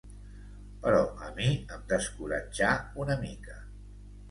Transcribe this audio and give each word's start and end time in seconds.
Però 0.85 1.01
a 1.25 1.29
mi 1.41 1.51
em 1.77 1.85
descoratjà 1.93 2.73
una 3.07 3.21
mica 3.23 3.63